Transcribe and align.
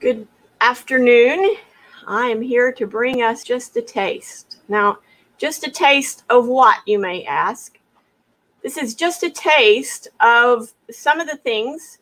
Good 0.00 0.26
afternoon. 0.62 1.56
I 2.06 2.28
am 2.28 2.40
here 2.40 2.72
to 2.72 2.86
bring 2.86 3.20
us 3.20 3.44
just 3.44 3.76
a 3.76 3.82
taste. 3.82 4.56
Now, 4.66 5.00
just 5.36 5.66
a 5.66 5.70
taste 5.70 6.24
of 6.30 6.46
what, 6.46 6.78
you 6.86 6.98
may 6.98 7.26
ask? 7.26 7.78
This 8.62 8.78
is 8.78 8.94
just 8.94 9.22
a 9.24 9.28
taste 9.28 10.08
of 10.20 10.72
some 10.90 11.20
of 11.20 11.28
the 11.28 11.36
things 11.36 11.98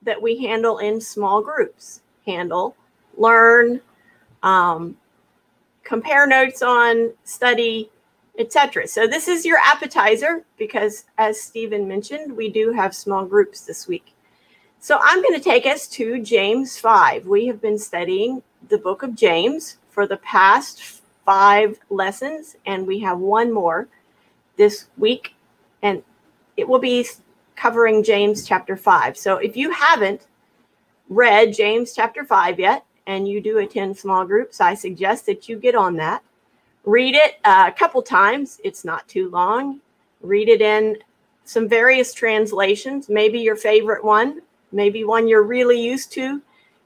that 0.00 0.22
we 0.22 0.42
handle 0.46 0.78
in 0.78 0.98
small 0.98 1.42
groups 1.42 2.00
handle, 2.24 2.74
learn, 3.18 3.82
um, 4.42 4.96
compare 5.84 6.26
notes 6.26 6.62
on, 6.62 7.12
study, 7.24 7.90
etc. 8.38 8.88
So, 8.88 9.06
this 9.06 9.28
is 9.28 9.44
your 9.44 9.58
appetizer 9.62 10.42
because, 10.56 11.04
as 11.18 11.38
Stephen 11.38 11.86
mentioned, 11.86 12.34
we 12.34 12.48
do 12.48 12.72
have 12.72 12.94
small 12.94 13.26
groups 13.26 13.60
this 13.60 13.86
week. 13.86 14.14
So 14.82 14.98
I'm 15.00 15.22
going 15.22 15.38
to 15.38 15.40
take 15.40 15.64
us 15.64 15.86
to 15.90 16.20
James 16.20 16.76
5. 16.76 17.28
We 17.28 17.46
have 17.46 17.62
been 17.62 17.78
studying 17.78 18.42
the 18.68 18.78
book 18.78 19.04
of 19.04 19.14
James 19.14 19.76
for 19.90 20.08
the 20.08 20.16
past 20.16 21.00
five 21.24 21.78
lessons, 21.88 22.56
and 22.66 22.84
we 22.84 22.98
have 22.98 23.20
one 23.20 23.52
more 23.52 23.86
this 24.56 24.86
week, 24.98 25.36
and 25.82 26.02
it 26.56 26.66
will 26.66 26.80
be 26.80 27.06
covering 27.54 28.02
James 28.02 28.44
chapter 28.44 28.76
5. 28.76 29.16
So 29.16 29.36
if 29.36 29.56
you 29.56 29.70
haven't 29.70 30.26
read 31.08 31.54
James 31.54 31.94
chapter 31.94 32.24
5 32.24 32.58
yet, 32.58 32.84
and 33.06 33.28
you 33.28 33.40
do 33.40 33.58
attend 33.58 33.96
small 33.96 34.24
groups, 34.24 34.60
I 34.60 34.74
suggest 34.74 35.26
that 35.26 35.48
you 35.48 35.58
get 35.58 35.76
on 35.76 35.94
that. 35.98 36.24
Read 36.82 37.14
it 37.14 37.36
a 37.44 37.70
couple 37.70 38.02
times, 38.02 38.60
it's 38.64 38.84
not 38.84 39.06
too 39.06 39.30
long. 39.30 39.80
Read 40.22 40.48
it 40.48 40.60
in 40.60 40.96
some 41.44 41.68
various 41.68 42.12
translations, 42.12 43.08
maybe 43.08 43.38
your 43.38 43.54
favorite 43.54 44.02
one 44.02 44.42
maybe 44.72 45.04
one 45.04 45.28
you're 45.28 45.42
really 45.42 45.80
used 45.80 46.12
to, 46.12 46.40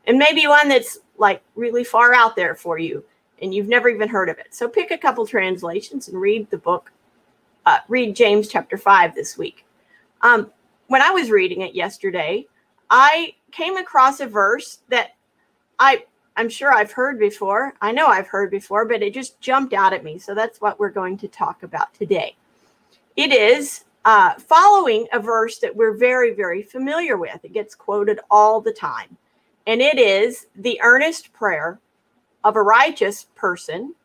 and 0.06 0.18
maybe 0.18 0.46
one 0.46 0.68
that's 0.68 0.98
like 1.18 1.42
really 1.54 1.84
far 1.84 2.14
out 2.14 2.36
there 2.36 2.54
for 2.54 2.78
you 2.78 3.04
and 3.42 3.54
you've 3.54 3.68
never 3.68 3.88
even 3.88 4.08
heard 4.08 4.28
of 4.28 4.38
it. 4.38 4.54
So 4.54 4.68
pick 4.68 4.90
a 4.90 4.98
couple 4.98 5.26
translations 5.26 6.08
and 6.08 6.20
read 6.20 6.50
the 6.50 6.58
book. 6.58 6.92
Uh, 7.64 7.78
read 7.88 8.14
James 8.14 8.48
chapter 8.48 8.76
5 8.76 9.14
this 9.14 9.36
week. 9.36 9.64
Um, 10.22 10.50
when 10.86 11.02
I 11.02 11.10
was 11.10 11.30
reading 11.30 11.62
it 11.62 11.74
yesterday, 11.74 12.46
I 12.90 13.34
came 13.50 13.76
across 13.76 14.20
a 14.20 14.26
verse 14.26 14.78
that 14.88 15.16
I 15.78 16.04
I'm 16.38 16.48
sure 16.50 16.72
I've 16.72 16.92
heard 16.92 17.18
before. 17.18 17.72
I 17.80 17.92
know 17.92 18.06
I've 18.08 18.28
heard 18.28 18.50
before, 18.50 18.84
but 18.84 19.02
it 19.02 19.14
just 19.14 19.40
jumped 19.40 19.72
out 19.72 19.94
at 19.94 20.04
me. 20.04 20.18
So 20.18 20.34
that's 20.34 20.60
what 20.60 20.78
we're 20.78 20.90
going 20.90 21.16
to 21.18 21.28
talk 21.28 21.62
about 21.62 21.94
today. 21.94 22.36
It 23.16 23.32
is 23.32 23.84
uh, 24.06 24.34
following 24.34 25.08
a 25.12 25.18
verse 25.18 25.58
that 25.58 25.74
we're 25.74 25.96
very, 25.96 26.32
very 26.32 26.62
familiar 26.62 27.16
with. 27.16 27.44
It 27.44 27.52
gets 27.52 27.74
quoted 27.74 28.20
all 28.30 28.60
the 28.60 28.72
time. 28.72 29.16
And 29.66 29.82
it 29.82 29.98
is 29.98 30.46
the 30.54 30.80
earnest 30.80 31.32
prayer 31.32 31.80
of 32.44 32.54
a 32.54 32.62
righteous 32.62 33.26
person 33.34 33.96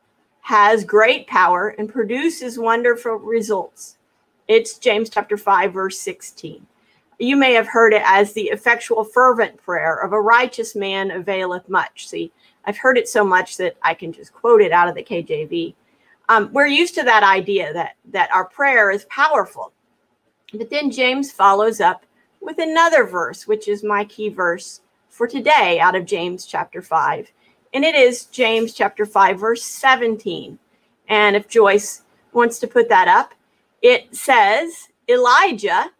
has 0.41 0.83
great 0.83 1.27
power 1.27 1.75
and 1.77 1.87
produces 1.87 2.57
wonderful 2.57 3.17
results. 3.17 3.97
It's 4.47 4.79
James 4.79 5.07
chapter 5.07 5.37
5, 5.37 5.71
verse 5.71 5.99
16. 5.99 6.65
You 7.19 7.35
may 7.35 7.53
have 7.53 7.67
heard 7.67 7.93
it 7.93 8.01
as 8.03 8.33
the 8.33 8.49
effectual, 8.49 9.03
fervent 9.03 9.55
prayer 9.57 9.97
of 9.97 10.13
a 10.13 10.19
righteous 10.19 10.75
man 10.75 11.11
availeth 11.11 11.69
much. 11.69 12.07
See, 12.07 12.31
I've 12.65 12.77
heard 12.77 12.97
it 12.97 13.07
so 13.07 13.23
much 13.23 13.57
that 13.57 13.77
I 13.83 13.93
can 13.93 14.11
just 14.11 14.33
quote 14.33 14.63
it 14.63 14.71
out 14.71 14.87
of 14.87 14.95
the 14.95 15.03
KJV. 15.03 15.75
Um, 16.27 16.49
we're 16.51 16.65
used 16.65 16.95
to 16.95 17.03
that 17.03 17.21
idea 17.21 17.71
that 17.73 17.97
that 18.11 18.33
our 18.33 18.45
prayer 18.45 18.89
is 18.89 19.05
powerful 19.05 19.73
but 20.53 20.69
then 20.69 20.91
James 20.91 21.31
follows 21.31 21.79
up 21.79 22.05
with 22.41 22.57
another 22.59 23.05
verse, 23.05 23.47
which 23.47 23.67
is 23.67 23.83
my 23.83 24.03
key 24.05 24.29
verse 24.29 24.81
for 25.09 25.27
today 25.27 25.79
out 25.79 25.95
of 25.95 26.05
James 26.05 26.45
chapter 26.45 26.81
5. 26.81 27.31
And 27.73 27.85
it 27.85 27.95
is 27.95 28.25
James 28.25 28.73
chapter 28.73 29.05
5, 29.05 29.39
verse 29.39 29.63
17. 29.63 30.57
And 31.07 31.35
if 31.35 31.47
Joyce 31.47 32.03
wants 32.33 32.59
to 32.59 32.67
put 32.67 32.89
that 32.89 33.07
up, 33.07 33.33
it 33.81 34.13
says, 34.15 34.89
Elijah 35.09 35.91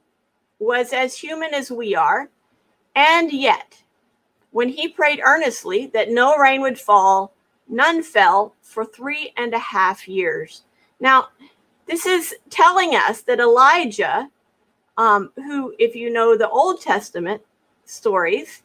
was 0.60 0.94
as 0.94 1.18
human 1.18 1.54
as 1.54 1.72
we 1.72 1.96
are, 1.96 2.30
and 2.96 3.32
yet, 3.32 3.82
when 4.52 4.70
he 4.70 4.88
prayed 4.88 5.22
earnestly 5.26 5.88
that 5.88 6.12
no 6.12 6.38
rain 6.38 6.62
would 6.62 6.80
fall, 6.80 7.34
none 7.68 8.04
fell 8.04 8.54
for 8.62 8.86
three 8.86 9.34
and 9.38 9.54
a 9.54 9.60
half 9.60 10.08
years. 10.08 10.64
Now, 11.00 11.30
this 11.88 12.06
is 12.06 12.36
telling 12.50 12.96
us 12.96 13.22
that 13.24 13.40
Elijah 13.40 14.30
um, 15.02 15.32
who, 15.36 15.74
if 15.80 15.96
you 15.96 16.14
know 16.14 16.38
the 16.38 16.48
Old 16.48 16.80
Testament 16.80 17.42
stories, 17.86 18.62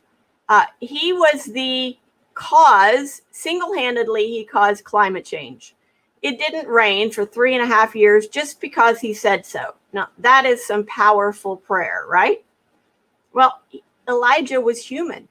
uh, 0.50 0.66
he 0.80 1.14
was 1.14 1.46
the 1.46 1.96
cause, 2.34 3.22
single 3.30 3.74
handedly, 3.74 4.28
he 4.28 4.44
caused 4.44 4.84
climate 4.84 5.24
change. 5.24 5.74
It 6.20 6.38
didn't 6.38 6.68
rain 6.68 7.10
for 7.10 7.24
three 7.24 7.54
and 7.54 7.64
a 7.64 7.74
half 7.74 7.96
years 7.96 8.28
just 8.28 8.60
because 8.60 9.00
he 9.00 9.14
said 9.14 9.46
so. 9.46 9.76
Now, 9.94 10.08
that 10.18 10.44
is 10.44 10.62
some 10.62 10.84
powerful 10.84 11.56
prayer, 11.56 12.04
right? 12.06 12.44
Well, 13.32 13.62
Elijah 14.06 14.60
was 14.60 14.84
human. 14.84 15.28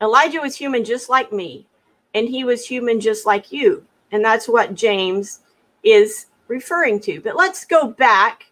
Elijah 0.00 0.40
was 0.40 0.56
human 0.56 0.82
just 0.82 1.08
like 1.08 1.32
me, 1.32 1.68
and 2.14 2.28
he 2.28 2.42
was 2.42 2.66
human 2.66 2.98
just 2.98 3.26
like 3.26 3.52
you. 3.52 3.86
And 4.10 4.24
that's 4.24 4.48
what 4.48 4.74
James 4.74 5.42
is 5.84 6.26
referring 6.48 6.98
to. 7.02 7.20
But 7.20 7.36
let's 7.36 7.64
go 7.64 7.86
back 7.86 8.46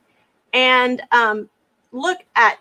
and 0.53 1.03
um, 1.11 1.49
look 1.93 2.19
at 2.37 2.59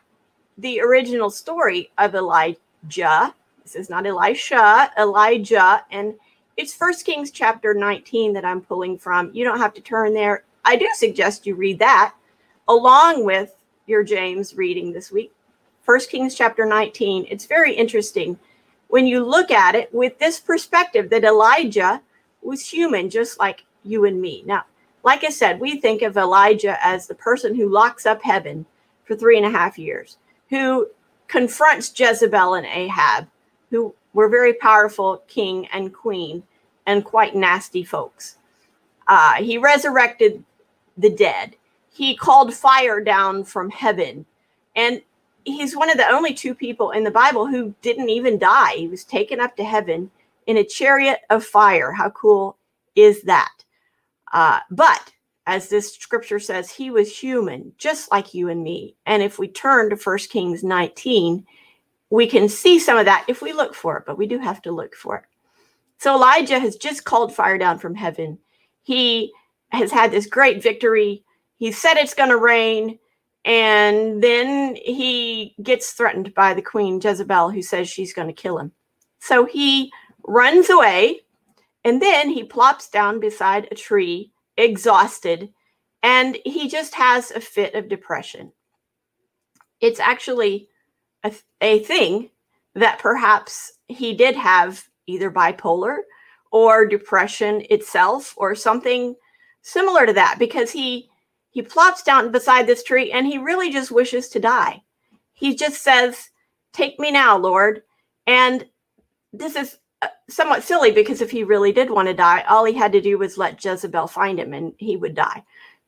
the 0.58 0.82
original 0.82 1.30
story 1.30 1.92
of 1.98 2.16
Elijah. 2.16 3.34
This 3.64 3.76
is 3.76 3.90
not 3.90 4.06
Elisha, 4.06 4.92
Elijah, 4.98 5.84
and 5.92 6.16
it's 6.58 6.74
First 6.74 7.06
Kings 7.06 7.32
chapter 7.32 7.74
19 7.74 8.34
that 8.34 8.44
I'm 8.44 8.62
pulling 8.62 8.98
from. 8.98 9.32
You 9.34 9.46
don't 9.46 9.60
have 9.60 9.74
to 9.76 9.82
turn 9.82 10.14
there. 10.14 10.44
I 10.66 10.76
do 10.76 10.90
suggest 10.96 11.46
you 11.46 11.56
read 11.56 11.80
that 11.80 12.14
along 12.68 13.24
with 13.24 13.56
your 13.88 14.04
James 14.04 14.56
reading 14.56 14.92
this 14.92 15.12
week. 15.12 15.32
First 15.84 16.10
Kings 16.10 16.36
chapter 16.36 16.66
19. 16.66 17.28
It's 17.30 17.46
very 17.46 17.74
interesting 17.74 18.38
when 18.90 19.08
you 19.08 19.24
look 19.24 19.52
at 19.52 19.76
it 19.76 19.94
with 19.94 20.20
this 20.20 20.40
perspective 20.40 21.10
that 21.10 21.24
Elijah 21.24 22.02
was 22.42 22.68
human 22.68 23.10
just 23.10 23.40
like 23.40 23.64
you 23.84 24.06
and 24.06 24.22
me. 24.22 24.44
Now, 24.46 24.66
like 25.04 25.24
I 25.24 25.30
said, 25.30 25.60
we 25.60 25.80
think 25.80 26.02
of 26.02 26.18
Elijah 26.18 26.78
as 26.86 27.08
the 27.08 27.16
person 27.16 27.56
who 27.56 27.70
locks 27.70 28.06
up 28.06 28.22
heaven 28.22 28.66
for 29.10 29.16
three 29.16 29.38
and 29.38 29.46
a 29.46 29.50
half 29.50 29.80
years, 29.80 30.18
who 30.52 30.88
confronts 31.28 31.92
Jezebel 32.00 32.54
and 32.54 32.68
Ahab, 32.68 33.28
who 33.72 33.96
were 34.14 34.30
very 34.30 34.54
powerful 34.54 35.24
king 35.28 35.66
and 35.74 35.92
queen 35.92 36.44
and 36.86 37.04
quite 37.04 37.36
nasty 37.36 37.84
folks. 37.84 38.38
Uh, 39.08 39.34
he 39.42 39.58
resurrected 39.58 40.44
the 40.96 41.10
dead. 41.10 41.56
He 41.92 42.16
called 42.16 42.54
fire 42.54 43.04
down 43.04 43.44
from 43.44 43.72
heaven. 43.72 44.28
And 44.76 45.02
he's 45.44 45.76
one 45.76 45.90
of 45.90 45.98
the 45.98 46.08
only 46.08 46.36
two 46.36 46.54
people 46.54 46.92
in 46.92 47.04
the 47.04 47.10
Bible 47.10 47.48
who 47.48 47.74
didn't 47.82 48.10
even 48.10 48.38
die. 48.38 48.76
He 48.76 48.88
was 48.88 49.04
taken 49.04 49.40
up 49.40 49.58
to 49.58 49.64
heaven 49.64 50.12
in 50.46 50.58
a 50.58 50.64
chariot 50.64 51.22
of 51.32 51.44
fire. 51.44 51.92
How 51.92 52.12
cool 52.12 52.58
is 52.96 53.24
that? 53.24 53.64
Uh, 54.32 54.60
but 54.70 55.12
as 55.50 55.68
this 55.68 55.96
scripture 55.96 56.38
says, 56.40 56.70
he 56.70 56.92
was 56.92 57.18
human, 57.18 57.74
just 57.80 58.12
like 58.12 58.36
you 58.36 58.50
and 58.50 58.62
me. 58.62 58.96
And 59.08 59.24
if 59.24 59.40
we 59.40 59.48
turn 59.48 59.90
to 59.90 59.96
1 59.96 60.18
Kings 60.30 60.64
19, 60.64 61.44
we 62.12 62.28
can 62.28 62.48
see 62.48 62.78
some 62.78 63.00
of 63.00 63.06
that 63.06 63.26
if 63.28 63.42
we 63.42 63.52
look 63.52 63.74
for 63.74 63.98
it, 63.98 64.04
but 64.06 64.16
we 64.16 64.28
do 64.28 64.38
have 64.38 64.62
to 64.62 64.72
look 64.72 64.94
for 64.96 65.16
it. 65.18 65.24
So 65.98 66.14
Elijah 66.14 66.60
has 66.60 66.76
just 66.76 67.04
called 67.04 67.34
fire 67.34 67.58
down 67.58 67.80
from 67.80 67.96
heaven. 67.96 68.38
He 68.84 69.34
has 69.70 69.92
had 69.92 70.12
this 70.12 70.28
great 70.28 70.62
victory. 70.62 71.24
He 71.58 71.72
said 71.72 71.96
it's 71.96 72.14
going 72.14 72.30
to 72.30 72.38
rain. 72.38 73.00
And 73.44 74.22
then 74.22 74.76
he 74.76 75.56
gets 75.64 75.94
threatened 75.94 76.36
by 76.36 76.54
the 76.54 76.62
queen 76.62 77.02
Jezebel, 77.04 77.50
who 77.50 77.64
says 77.64 77.90
she's 77.90 78.14
going 78.14 78.28
to 78.28 78.34
kill 78.34 78.60
him. 78.60 78.72
So 79.18 79.46
he 79.46 79.92
runs 80.28 80.70
away 80.70 81.22
and 81.84 82.00
then 82.00 82.30
he 82.30 82.44
plops 82.44 82.88
down 82.88 83.20
beside 83.20 83.68
a 83.72 83.76
tree 83.76 84.32
exhausted, 84.60 85.50
and 86.04 86.38
he 86.46 86.68
just 86.68 86.94
has 86.96 87.32
a 87.32 87.42
fit 87.42 87.74
of 87.76 87.90
depression. 87.90 88.52
It's 89.82 90.00
actually 90.00 90.70
a, 91.24 91.34
a 91.62 91.80
thing 91.80 92.30
that 92.76 93.00
perhaps 93.00 93.74
he 93.88 94.14
did 94.14 94.36
have 94.36 94.84
either 95.08 95.32
bipolar 95.32 96.00
or 96.52 96.86
depression 96.86 97.64
itself 97.70 98.34
or 98.38 98.56
something 98.56 99.16
similar 99.62 100.06
to 100.06 100.14
that 100.14 100.38
because 100.40 100.72
he 100.72 101.10
he 101.52 101.62
plops 101.64 102.04
down 102.04 102.32
beside 102.32 102.68
this 102.68 102.84
tree 102.84 103.12
and 103.12 103.26
he 103.26 103.40
really 103.40 103.72
just 103.72 103.92
wishes 103.92 104.30
to 104.30 104.40
die. 104.40 104.84
He 105.34 105.56
just 105.56 105.82
says, 105.82 106.30
"Take 106.74 107.00
me 107.00 107.12
now, 107.12 107.38
Lord." 107.38 107.82
And 108.28 108.68
this 109.34 109.56
is 109.56 109.80
somewhat 110.30 110.64
silly 110.64 110.92
because 110.92 111.22
if 111.22 111.32
he 111.32 111.44
really 111.44 111.72
did 111.72 111.90
want 111.90 112.08
to 112.08 112.14
die, 112.14 112.44
all 112.48 112.66
he 112.66 112.74
had 112.74 112.92
to 112.94 113.02
do 113.02 113.18
was 113.18 113.38
let 113.38 113.64
Jezebel 113.64 114.08
find 114.08 114.40
him 114.40 114.54
and 114.54 114.74
he 114.78 114.96
would 114.96 115.16
die. 115.16 115.44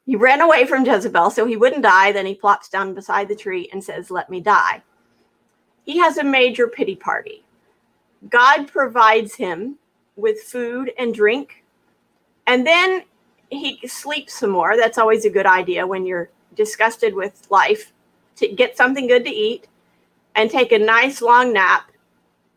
He 0.05 0.15
ran 0.15 0.41
away 0.41 0.65
from 0.65 0.85
Jezebel 0.85 1.29
so 1.29 1.45
he 1.45 1.55
wouldn't 1.55 1.83
die. 1.83 2.11
Then 2.11 2.25
he 2.25 2.35
plops 2.35 2.69
down 2.69 2.93
beside 2.93 3.27
the 3.27 3.35
tree 3.35 3.69
and 3.71 3.83
says, 3.83 4.11
Let 4.11 4.29
me 4.29 4.41
die. 4.41 4.81
He 5.85 5.97
has 5.99 6.17
a 6.17 6.23
major 6.23 6.67
pity 6.67 6.95
party. 6.95 7.43
God 8.29 8.67
provides 8.67 9.35
him 9.35 9.77
with 10.15 10.41
food 10.41 10.91
and 10.97 11.13
drink. 11.13 11.63
And 12.47 12.65
then 12.65 13.03
he 13.49 13.79
sleeps 13.87 14.33
some 14.33 14.51
more. 14.51 14.75
That's 14.77 14.97
always 14.97 15.25
a 15.25 15.29
good 15.29 15.45
idea 15.45 15.85
when 15.85 16.05
you're 16.05 16.29
disgusted 16.55 17.13
with 17.13 17.47
life 17.49 17.93
to 18.37 18.47
get 18.47 18.77
something 18.77 19.07
good 19.07 19.25
to 19.25 19.31
eat 19.31 19.67
and 20.35 20.49
take 20.49 20.71
a 20.71 20.79
nice 20.79 21.21
long 21.21 21.53
nap, 21.53 21.90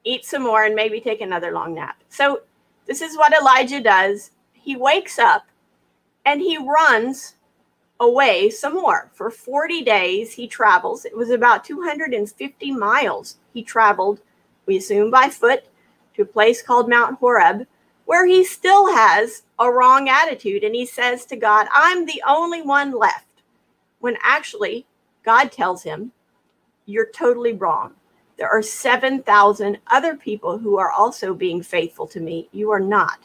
eat 0.04 0.24
some 0.24 0.42
more, 0.42 0.64
and 0.64 0.74
maybe 0.74 1.00
take 1.00 1.20
another 1.20 1.52
long 1.52 1.74
nap. 1.74 2.02
So, 2.08 2.42
this 2.86 3.00
is 3.00 3.16
what 3.16 3.32
Elijah 3.32 3.80
does. 3.80 4.30
He 4.52 4.76
wakes 4.76 5.18
up 5.18 5.46
and 6.24 6.40
he 6.40 6.58
runs 6.58 7.34
away 8.00 8.50
some 8.50 8.74
more. 8.74 9.10
For 9.14 9.30
40 9.30 9.82
days, 9.82 10.32
he 10.34 10.46
travels. 10.46 11.04
It 11.04 11.16
was 11.16 11.30
about 11.30 11.64
250 11.64 12.72
miles 12.72 13.36
he 13.52 13.62
traveled, 13.62 14.20
we 14.66 14.76
assume 14.76 15.10
by 15.10 15.28
foot, 15.28 15.64
to 16.14 16.22
a 16.22 16.26
place 16.26 16.62
called 16.62 16.88
Mount 16.88 17.18
Horeb, 17.18 17.66
where 18.04 18.26
he 18.26 18.44
still 18.44 18.94
has 18.94 19.42
a 19.58 19.70
wrong 19.70 20.08
attitude. 20.08 20.64
And 20.64 20.74
he 20.74 20.86
says 20.86 21.24
to 21.26 21.36
God, 21.36 21.66
I'm 21.72 22.06
the 22.06 22.22
only 22.26 22.62
one 22.62 22.92
left. 22.92 23.26
When 24.00 24.16
actually, 24.22 24.86
God 25.24 25.50
tells 25.50 25.84
him, 25.84 26.12
You're 26.84 27.10
totally 27.10 27.54
wrong. 27.54 27.94
There 28.36 28.48
are 28.48 28.62
7,000 28.62 29.78
other 29.86 30.16
people 30.16 30.58
who 30.58 30.78
are 30.78 30.90
also 30.90 31.34
being 31.34 31.62
faithful 31.62 32.06
to 32.08 32.20
me. 32.20 32.48
You 32.52 32.70
are 32.70 32.80
not 32.80 33.18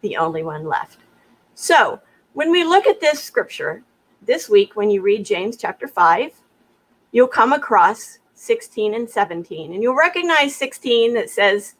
the 0.00 0.16
only 0.16 0.42
one 0.42 0.66
left. 0.66 0.98
So, 1.54 2.00
when 2.32 2.50
we 2.50 2.64
look 2.64 2.86
at 2.86 3.00
this 3.00 3.22
scripture, 3.22 3.82
this 4.22 4.48
week, 4.48 4.76
when 4.76 4.90
you 4.90 5.02
read 5.02 5.24
James 5.24 5.56
chapter 5.56 5.88
5, 5.88 6.32
you'll 7.12 7.28
come 7.28 7.52
across 7.52 8.18
16 8.34 8.94
and 8.94 9.08
17. 9.08 9.72
And 9.72 9.82
you'll 9.82 9.94
recognize 9.94 10.54
16 10.56 11.14
that 11.14 11.30
says, 11.30 11.74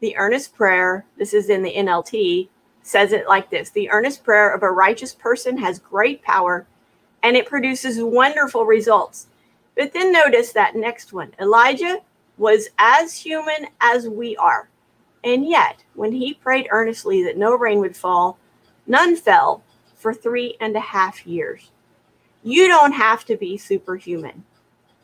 the 0.00 0.16
earnest 0.16 0.54
prayer, 0.54 1.04
this 1.18 1.34
is 1.34 1.50
in 1.50 1.62
the 1.62 1.74
NLT, 1.74 2.48
says 2.82 3.12
it 3.12 3.28
like 3.28 3.50
this 3.50 3.70
The 3.70 3.90
earnest 3.90 4.24
prayer 4.24 4.52
of 4.52 4.62
a 4.62 4.70
righteous 4.70 5.14
person 5.14 5.58
has 5.58 5.78
great 5.78 6.22
power 6.22 6.66
and 7.22 7.36
it 7.36 7.46
produces 7.46 8.02
wonderful 8.02 8.64
results. 8.64 9.26
But 9.76 9.92
then 9.92 10.12
notice 10.12 10.52
that 10.52 10.76
next 10.76 11.12
one 11.12 11.32
Elijah 11.40 12.00
was 12.38 12.68
as 12.78 13.14
human 13.14 13.68
as 13.80 14.08
we 14.08 14.36
are. 14.36 14.68
And 15.22 15.46
yet, 15.46 15.84
when 15.94 16.12
he 16.12 16.34
prayed 16.34 16.68
earnestly 16.70 17.22
that 17.24 17.36
no 17.36 17.54
rain 17.54 17.78
would 17.80 17.96
fall, 17.96 18.38
none 18.86 19.16
fell 19.16 19.62
for 19.94 20.14
three 20.14 20.56
and 20.60 20.74
a 20.74 20.80
half 20.80 21.26
years. 21.26 21.70
You 22.42 22.68
don't 22.68 22.92
have 22.92 23.26
to 23.26 23.36
be 23.36 23.58
superhuman. 23.58 24.44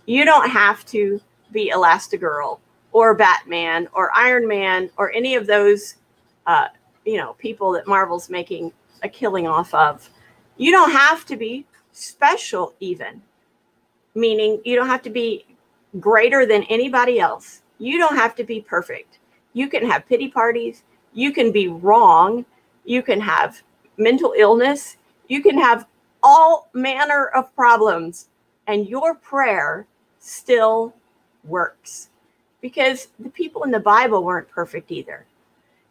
You 0.06 0.24
don't 0.24 0.48
have 0.48 0.86
to 0.86 1.20
be 1.52 1.70
Elastigirl 1.70 2.58
or 2.92 3.14
Batman 3.14 3.88
or 3.92 4.10
Iron 4.16 4.48
Man 4.48 4.88
or 4.96 5.12
any 5.12 5.34
of 5.34 5.46
those, 5.46 5.96
uh, 6.46 6.68
you 7.04 7.18
know, 7.18 7.34
people 7.34 7.72
that 7.72 7.86
Marvel's 7.86 8.30
making 8.30 8.72
a 9.02 9.08
killing 9.08 9.46
off 9.46 9.74
of. 9.74 10.08
You 10.56 10.72
don't 10.72 10.92
have 10.92 11.26
to 11.26 11.36
be 11.36 11.66
special, 11.92 12.72
even, 12.80 13.20
meaning 14.16 14.60
you 14.64 14.74
don't 14.74 14.88
have 14.88 15.02
to 15.02 15.10
be 15.10 15.44
greater 16.00 16.46
than 16.46 16.64
anybody 16.64 17.20
else. 17.20 17.62
You 17.78 17.98
don't 17.98 18.16
have 18.16 18.34
to 18.36 18.44
be 18.44 18.60
perfect. 18.60 19.18
You 19.52 19.68
can 19.68 19.88
have 19.88 20.08
pity 20.08 20.28
parties. 20.28 20.82
You 21.12 21.32
can 21.32 21.52
be 21.52 21.68
wrong. 21.68 22.44
You 22.84 23.02
can 23.02 23.20
have 23.20 23.62
mental 23.96 24.34
illness. 24.36 24.96
You 25.28 25.42
can 25.42 25.58
have 25.58 25.86
all 26.22 26.70
manner 26.72 27.26
of 27.28 27.54
problems, 27.54 28.28
and 28.66 28.88
your 28.88 29.14
prayer 29.14 29.86
still 30.18 30.94
works 31.44 32.10
because 32.60 33.08
the 33.20 33.30
people 33.30 33.62
in 33.62 33.70
the 33.70 33.78
Bible 33.78 34.24
weren't 34.24 34.48
perfect 34.48 34.90
either. 34.90 35.26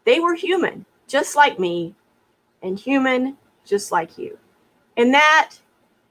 They 0.04 0.20
were 0.20 0.34
human, 0.34 0.84
just 1.06 1.36
like 1.36 1.58
me, 1.58 1.94
and 2.62 2.78
human, 2.78 3.36
just 3.64 3.92
like 3.92 4.18
you. 4.18 4.38
And 4.96 5.12
that 5.14 5.52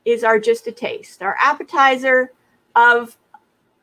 is 0.06 0.24
our 0.24 0.40
just 0.40 0.68
a 0.68 0.72
taste, 0.72 1.22
our 1.22 1.36
appetizer 1.40 2.32
of 2.76 3.18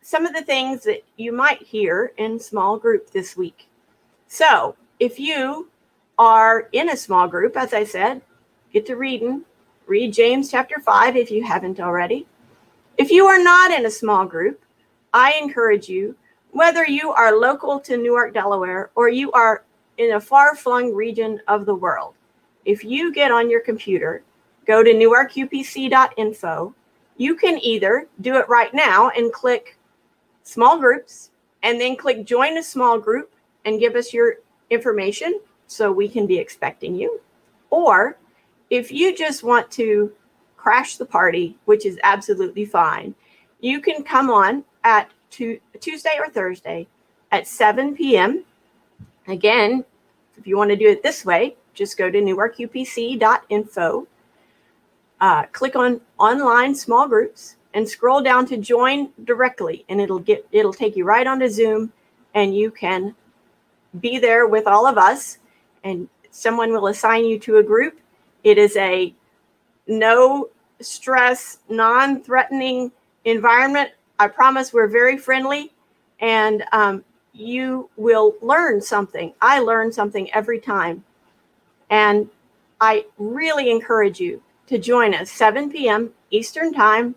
some 0.00 0.24
of 0.24 0.34
the 0.34 0.42
things 0.42 0.82
that 0.84 1.02
you 1.16 1.32
might 1.32 1.62
hear 1.62 2.12
in 2.16 2.38
small 2.38 2.78
group 2.78 3.10
this 3.10 3.36
week. 3.36 3.68
So, 4.28 4.76
if 4.98 5.18
you 5.18 5.68
are 6.18 6.68
in 6.72 6.88
a 6.88 6.96
small 6.96 7.28
group, 7.28 7.56
as 7.56 7.74
I 7.74 7.84
said, 7.84 8.22
get 8.72 8.86
to 8.86 8.96
reading, 8.96 9.42
read 9.86 10.12
James 10.12 10.50
chapter 10.50 10.80
5 10.80 11.16
if 11.16 11.30
you 11.30 11.44
haven't 11.44 11.80
already. 11.80 12.26
If 12.96 13.10
you 13.10 13.26
are 13.26 13.42
not 13.42 13.70
in 13.70 13.86
a 13.86 13.90
small 13.90 14.24
group, 14.24 14.62
I 15.12 15.34
encourage 15.34 15.88
you 15.88 16.16
whether 16.52 16.86
you 16.86 17.10
are 17.12 17.36
local 17.36 17.80
to 17.80 17.96
Newark, 17.96 18.34
Delaware, 18.34 18.90
or 18.94 19.08
you 19.08 19.32
are 19.32 19.64
in 19.98 20.12
a 20.12 20.20
far 20.20 20.54
flung 20.54 20.94
region 20.94 21.40
of 21.48 21.66
the 21.66 21.74
world, 21.74 22.14
if 22.64 22.84
you 22.84 23.12
get 23.12 23.30
on 23.30 23.50
your 23.50 23.60
computer, 23.60 24.22
go 24.66 24.82
to 24.82 24.92
newarkupc.info, 24.92 26.74
you 27.16 27.34
can 27.34 27.58
either 27.62 28.08
do 28.20 28.36
it 28.36 28.48
right 28.48 28.72
now 28.72 29.10
and 29.10 29.32
click 29.32 29.76
small 30.42 30.78
groups 30.78 31.30
and 31.62 31.80
then 31.80 31.96
click 31.96 32.24
join 32.24 32.58
a 32.58 32.62
small 32.62 32.98
group 32.98 33.32
and 33.64 33.80
give 33.80 33.94
us 33.94 34.12
your 34.12 34.36
information 34.70 35.40
so 35.66 35.92
we 35.92 36.08
can 36.08 36.26
be 36.26 36.38
expecting 36.38 36.94
you. 36.94 37.20
Or 37.70 38.18
if 38.70 38.90
you 38.90 39.16
just 39.16 39.42
want 39.42 39.70
to 39.72 40.12
crash 40.56 40.96
the 40.96 41.06
party, 41.06 41.56
which 41.64 41.86
is 41.86 41.98
absolutely 42.02 42.64
fine, 42.64 43.14
you 43.60 43.80
can 43.80 44.02
come 44.02 44.30
on 44.30 44.64
at 44.84 45.10
Tuesday 45.30 46.16
or 46.18 46.28
Thursday 46.28 46.86
at 47.30 47.46
7 47.46 47.96
p.m. 47.96 48.44
Again, 49.28 49.84
if 50.36 50.46
you 50.46 50.56
want 50.56 50.70
to 50.70 50.76
do 50.76 50.88
it 50.88 51.02
this 51.02 51.24
way, 51.24 51.56
just 51.74 51.96
go 51.96 52.10
to 52.10 52.20
newarkupc.info, 52.20 54.06
uh, 55.22 55.44
click 55.52 55.74
on 55.74 56.02
online 56.18 56.74
small 56.74 57.08
groups, 57.08 57.56
and 57.72 57.88
scroll 57.88 58.20
down 58.20 58.44
to 58.44 58.58
join 58.58 59.08
directly, 59.24 59.86
and 59.88 60.02
it'll 60.02 60.18
get 60.18 60.46
it'll 60.52 60.74
take 60.74 60.94
you 60.96 61.04
right 61.04 61.26
onto 61.26 61.48
Zoom, 61.48 61.90
and 62.34 62.54
you 62.54 62.70
can 62.70 63.14
be 64.00 64.18
there 64.18 64.46
with 64.46 64.66
all 64.66 64.86
of 64.86 64.98
us, 64.98 65.38
and 65.82 66.06
someone 66.30 66.72
will 66.72 66.88
assign 66.88 67.24
you 67.24 67.38
to 67.38 67.56
a 67.56 67.62
group. 67.62 67.98
It 68.44 68.58
is 68.58 68.76
a 68.76 69.14
no 69.86 70.50
stress, 70.80 71.58
non-threatening 71.70 72.92
environment 73.24 73.92
I 74.22 74.28
promise 74.28 74.72
we're 74.72 74.86
very 74.86 75.16
friendly 75.16 75.72
and 76.20 76.62
um, 76.70 77.04
you 77.32 77.90
will 77.96 78.36
learn 78.40 78.80
something. 78.80 79.34
I 79.40 79.58
learn 79.58 79.90
something 79.90 80.32
every 80.32 80.60
time. 80.60 81.02
And 81.90 82.30
I 82.80 83.06
really 83.18 83.68
encourage 83.68 84.20
you 84.20 84.40
to 84.66 84.78
join 84.78 85.14
us 85.14 85.30
7 85.30 85.70
p.m. 85.70 86.12
Eastern 86.30 86.72
Time, 86.72 87.14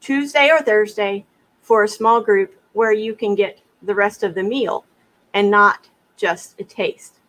Tuesday 0.00 0.50
or 0.50 0.60
Thursday, 0.60 1.24
for 1.60 1.84
a 1.84 1.88
small 1.88 2.20
group 2.20 2.54
where 2.72 2.92
you 2.92 3.14
can 3.14 3.34
get 3.34 3.60
the 3.82 3.94
rest 3.94 4.22
of 4.22 4.34
the 4.34 4.42
meal 4.42 4.84
and 5.32 5.50
not 5.50 5.88
just 6.16 6.60
a 6.60 6.64
taste. 6.64 7.20